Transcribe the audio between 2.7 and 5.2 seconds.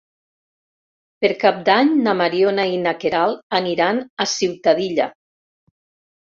i na Queralt aniran a Ciutadilla.